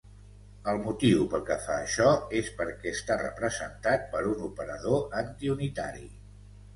El 0.71 0.79
motiu 0.85 1.25
pel 1.33 1.41
que 1.49 1.57
fa 1.65 1.75
això 1.81 2.07
és 2.39 2.49
perquè 2.61 2.93
està 2.99 3.17
representat 3.19 4.07
per 4.15 4.23
un 4.31 4.41
operador 4.47 5.05
anti-unitari. 5.21 6.09